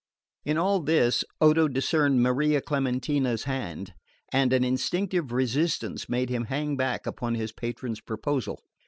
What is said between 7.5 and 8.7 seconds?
patron's proposal.